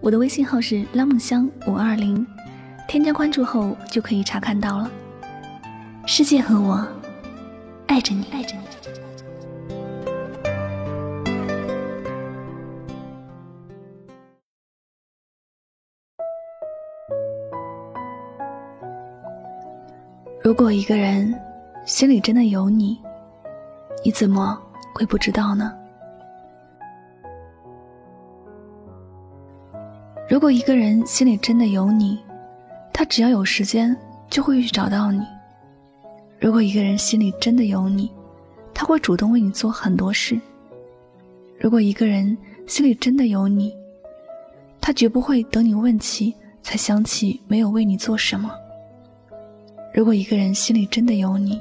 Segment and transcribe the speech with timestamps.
[0.00, 2.26] 我的微信号是拉梦香五二零，
[2.86, 4.90] 添加关注后就可以查看到了。
[6.06, 6.86] 世界和我
[7.86, 8.62] 爱着你，爱着你。
[20.42, 21.38] 如果一个人
[21.84, 22.98] 心里真的有你，
[24.02, 24.58] 你怎么
[24.94, 25.77] 会不知道呢？
[30.38, 32.16] 如果一个人心里真的有你，
[32.92, 33.94] 他只要有时间
[34.30, 35.20] 就会去找到你。
[36.38, 38.08] 如果一个人心里真的有你，
[38.72, 40.40] 他会主动为你做很多事。
[41.58, 43.74] 如果一个人心里真的有你，
[44.80, 48.48] 他绝不会等你问起才想起没有为你做什么。
[49.92, 51.60] 如果一个人心里真的有你，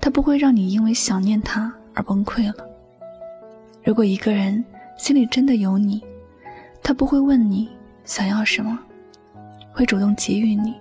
[0.00, 2.54] 他不会让你因为想念他而崩溃了。
[3.82, 4.64] 如果一个人
[4.96, 6.00] 心里真的有你，
[6.84, 7.68] 他不会问你。
[8.06, 8.78] 想要什么，
[9.72, 10.74] 会主动给予你。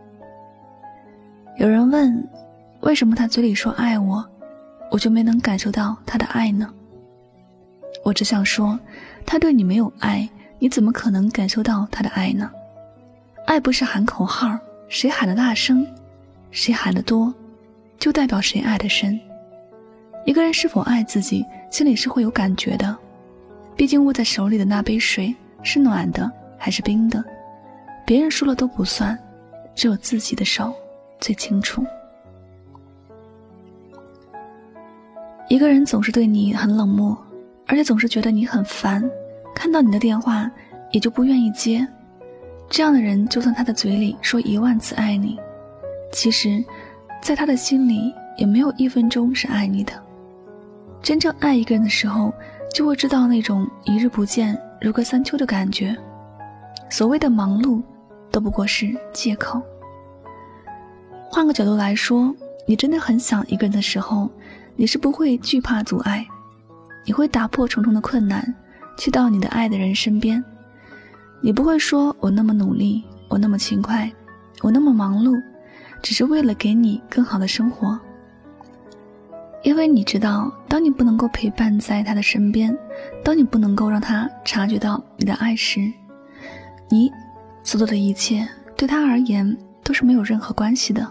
[1.57, 2.25] 有人问，
[2.81, 4.23] 为什么他嘴里说爱我，
[4.91, 6.71] 我就没能感受到他的爱呢？
[8.03, 8.79] 我只想说，
[9.25, 12.49] 他对你没有爱，你怎么可能感受到他的爱呢？
[13.47, 14.55] 爱不是喊口号，
[14.87, 15.85] 谁喊的大声，
[16.51, 17.33] 谁喊的多，
[17.97, 19.19] 就代表谁爱的深。
[20.25, 22.95] 一个人是否爱自己，心里是会有感觉的。
[23.75, 26.31] 毕竟握在手里的那杯水是暖的。
[26.58, 27.23] 还是冰的，
[28.06, 29.17] 别人说了都不算，
[29.73, 30.73] 只有自己的手
[31.20, 31.83] 最清楚。
[35.48, 37.15] 一个人总是对你很冷漠，
[37.67, 39.08] 而且总是觉得你很烦，
[39.54, 40.49] 看到你的电话
[40.92, 41.88] 也就不愿意接。
[42.67, 45.39] 这样的人，就算他的嘴里说一万次爱你，
[46.11, 46.64] 其实，
[47.21, 49.94] 在他的心里也没有一分钟是爱你的。
[50.99, 52.33] 真正爱一个人的时候，
[52.73, 55.95] 就会知道那种一日不见如隔三秋的感觉。
[56.89, 57.81] 所谓的忙碌，
[58.31, 59.61] 都不过是借口。
[61.29, 62.33] 换个角度来说，
[62.65, 64.29] 你真的很想一个人的时候，
[64.75, 66.25] 你是不会惧怕阻碍，
[67.03, 68.55] 你会打破重重的困难，
[68.97, 70.43] 去到你的爱的人身边。
[71.41, 74.09] 你不会说我那么努力，我那么勤快，
[74.61, 75.39] 我那么忙碌，
[76.02, 77.99] 只是为了给你更好的生活。
[79.63, 82.75] 因为你知道，当你不能够陪伴在他的身边，
[83.23, 85.91] 当你不能够让他察觉到你的爱时，
[86.89, 87.11] 你
[87.63, 88.47] 所做的一切
[88.77, 91.09] 对他而言都是没有任何关系的。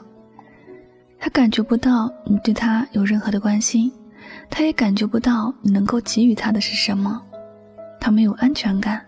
[1.19, 3.91] 他感觉不到你对他有任何的关心，
[4.51, 7.21] 他也感觉不到你能够给予他的是什么。
[7.99, 9.03] 他没有安全感，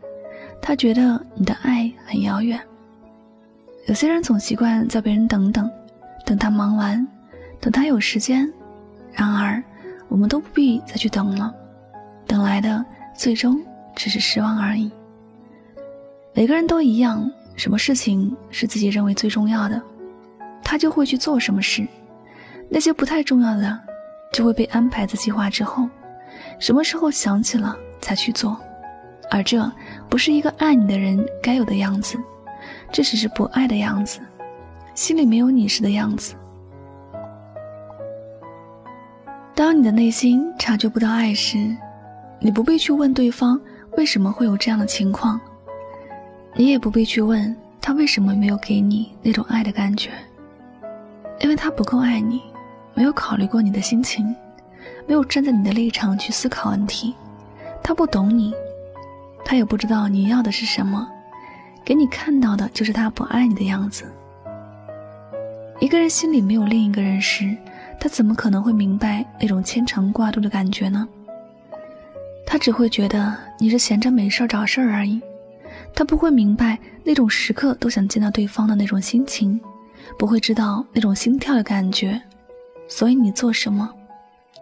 [0.63, 2.59] 他觉得你的爱很遥远。
[3.87, 5.71] 有些人总习惯叫别人等等，
[6.25, 7.07] 等他忙完，
[7.61, 8.51] 等他有时间。
[9.13, 9.63] 然而，
[10.09, 11.55] 我们都不必再去等了，
[12.27, 12.85] 等来的
[13.15, 13.63] 最终
[13.95, 14.91] 只是失望而已。
[16.37, 19.81] 每个人都一样，什么事情是自己认为最重要的，
[20.63, 21.89] 他就会去做什么事。
[22.69, 23.81] 那些不太重要的，
[24.35, 25.89] 就会被安排在计划之后，
[26.59, 28.55] 什么时候想起了才去做。
[29.31, 29.73] 而这
[30.11, 32.19] 不是一个爱你的人该有的样子，
[32.93, 34.21] 这只是不爱的样子，
[34.95, 36.35] 心里没有你时的样子。
[39.55, 41.75] 当你的内心察觉不到爱时，
[42.39, 43.59] 你不必去问对方
[43.97, 45.41] 为什么会有这样的情况。
[46.59, 50.11] 你也不必去问他为什么没有给你那种爱的感觉，
[51.41, 52.41] 因为他不够爱你，
[52.95, 54.35] 没有考虑过你的心情，
[55.07, 57.15] 没有站在你的立场去思考问题，
[57.83, 58.55] 他不懂你，
[59.45, 61.07] 他也不知道你要的是什么，
[61.85, 64.11] 给你看到的就是他不爱你的样子。
[65.79, 67.55] 一个人心里没有另一个人时，
[68.01, 71.07] 他怎么可能会明白那种牵肠挂肚的感觉呢？
[72.47, 75.21] 他只会觉得你是闲着没事找事儿而已。
[75.95, 79.59] 他不会明白那种时刻都想见到对方的那种心情，
[80.19, 82.21] 不会知道那种心跳的感觉，
[82.87, 83.91] 所以你做什么，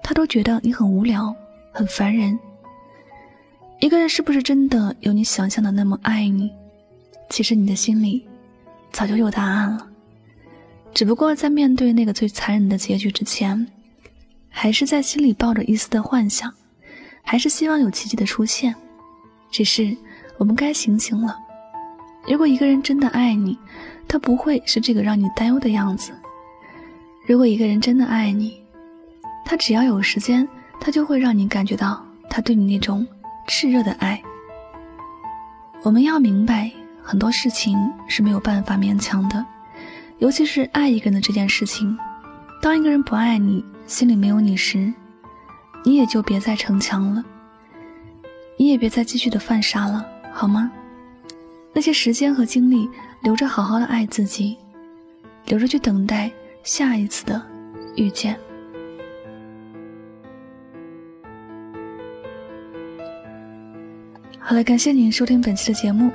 [0.02, 1.34] 他都觉得你很无聊，
[1.72, 2.38] 很烦人。
[3.80, 6.50] 一个人是不是真的有你想象的那么爱你？
[7.30, 8.24] 其实你的心里
[8.92, 9.88] 早就有答案了，
[10.92, 13.66] 只不过在面对那个最残忍的结局之前，
[14.48, 16.52] 还是在心里抱着一丝的幻想，
[17.22, 18.72] 还是希望有奇迹的出现，
[19.50, 19.96] 只是。
[20.38, 21.36] 我们该醒醒了，
[22.26, 23.58] 如果一个人真的爱你，
[24.08, 26.12] 他不会是这个让你担忧的样子。
[27.26, 28.60] 如果一个人真的爱你，
[29.44, 30.46] 他只要有时间，
[30.80, 33.06] 他就会让你感觉到他对你那种
[33.48, 34.20] 炽热的爱。
[35.82, 36.70] 我们要明白，
[37.02, 37.78] 很多事情
[38.08, 39.44] 是没有办法勉强的，
[40.18, 41.96] 尤其是爱一个人的这件事情。
[42.60, 44.92] 当一个人不爱你，心里没有你时，
[45.84, 47.24] 你也就别再逞强了，
[48.58, 50.68] 你也别再继续的犯傻了，好吗？
[51.72, 52.90] 那些时间和精力
[53.22, 54.58] 留着，好好的爱自己，
[55.46, 56.28] 留着去等待
[56.64, 57.40] 下一次的
[57.94, 58.36] 遇见。
[64.40, 66.10] 好了，感谢您收听本期的节目，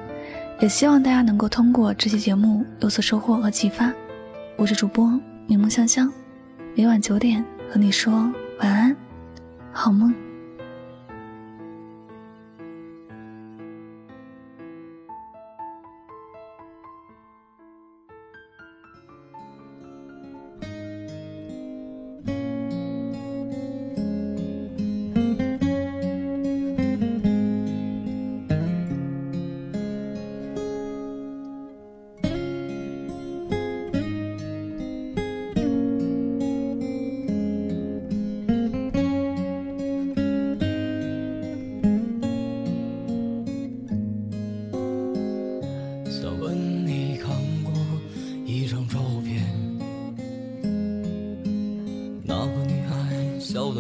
[0.60, 3.92] 也希望大家能够通过这期节目有所收获和启发。
[4.58, 5.18] 我是主播
[5.48, 6.12] 柠檬香香，
[6.76, 8.14] 每晚九点和你说
[8.60, 8.96] 晚安，
[9.72, 10.14] 好梦。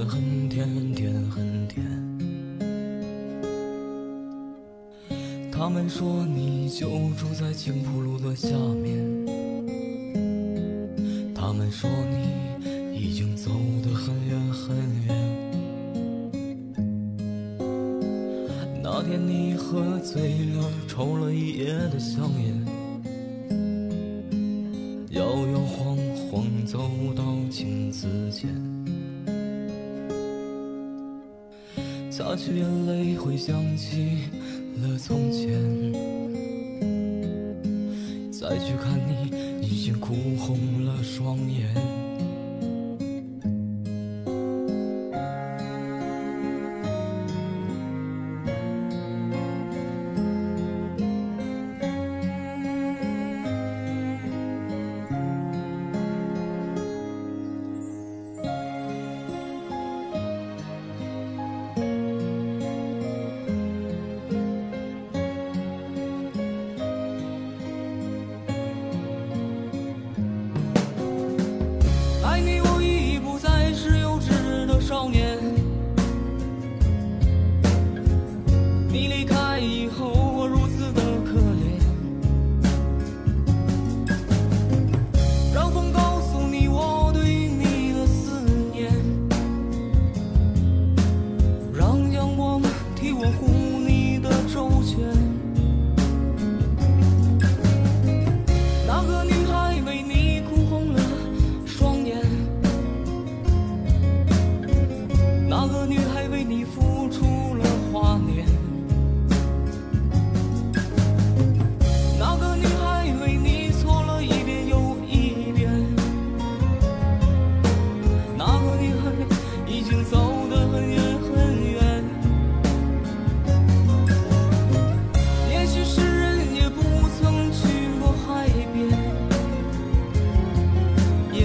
[0.09, 1.85] 很甜很甜很甜。
[5.51, 8.47] 他们说你就住在青浦路的下
[8.81, 8.97] 面。
[11.35, 13.51] 他们说你已经走
[13.83, 14.75] 得很远很
[15.06, 15.15] 远。
[18.81, 22.65] 那天你喝醉了，抽了一夜的香烟，
[25.12, 25.95] 摇摇晃
[26.31, 26.79] 晃走
[27.15, 28.50] 到镜子前。
[32.29, 34.19] 擦去眼泪，回想起
[34.83, 35.49] 了从前。
[38.31, 41.73] 再去看你，已经哭红了双眼。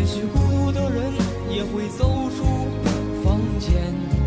[0.05, 1.15] 也许孤独的人
[1.51, 2.05] 也会走
[2.37, 2.45] 出
[3.25, 4.24] 房间。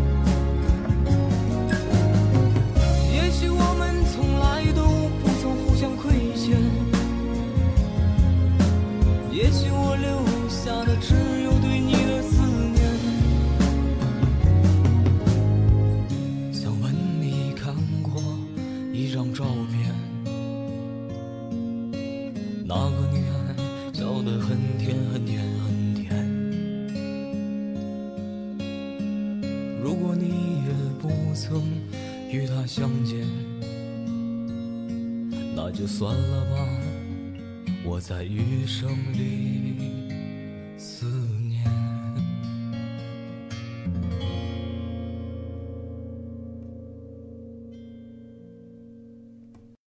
[32.30, 33.26] 与他相见，
[35.54, 36.68] 那就算了吧，
[37.84, 39.76] 我在余生里。